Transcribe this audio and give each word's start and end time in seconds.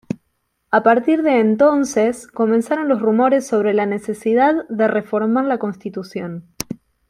A 0.71 0.81
partir 0.81 1.21
de 1.21 1.39
entonces, 1.39 2.25
comenzaron 2.25 2.87
los 2.89 3.03
rumores 3.03 3.45
sobre 3.45 3.71
la 3.75 3.85
necesidad 3.85 4.67
de 4.67 4.87
reformar 4.87 5.45
la 5.45 5.59
Constitución. 5.59 6.47